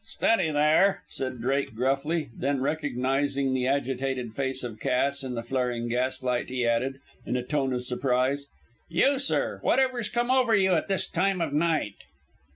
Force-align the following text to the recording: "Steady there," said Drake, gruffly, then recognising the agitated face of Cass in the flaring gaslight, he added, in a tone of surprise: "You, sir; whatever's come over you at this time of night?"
"Steady 0.07 0.49
there," 0.49 1.03
said 1.09 1.41
Drake, 1.41 1.75
gruffly, 1.75 2.31
then 2.35 2.59
recognising 2.59 3.53
the 3.53 3.67
agitated 3.67 4.33
face 4.35 4.63
of 4.63 4.79
Cass 4.79 5.23
in 5.23 5.35
the 5.35 5.43
flaring 5.43 5.87
gaslight, 5.87 6.49
he 6.49 6.65
added, 6.65 6.99
in 7.23 7.37
a 7.37 7.43
tone 7.43 7.71
of 7.71 7.83
surprise: 7.83 8.47
"You, 8.89 9.19
sir; 9.19 9.59
whatever's 9.61 10.09
come 10.09 10.31
over 10.31 10.55
you 10.55 10.73
at 10.73 10.87
this 10.87 11.05
time 11.07 11.39
of 11.39 11.53
night?" 11.53 11.97